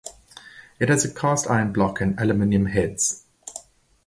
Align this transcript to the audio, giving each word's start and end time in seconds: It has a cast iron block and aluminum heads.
It 0.79 0.89
has 0.89 1.05
a 1.05 1.13
cast 1.13 1.47
iron 1.47 1.71
block 1.73 2.01
and 2.01 2.19
aluminum 2.19 2.65
heads. 2.65 3.23